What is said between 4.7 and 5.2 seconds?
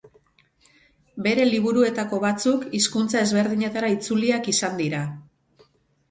dira.